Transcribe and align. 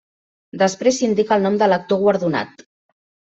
Després 0.61 0.97
s'indica 1.01 1.35
el 1.37 1.43
nom 1.49 1.59
de 1.63 1.67
l'actor 1.69 2.01
guardonat. 2.05 2.65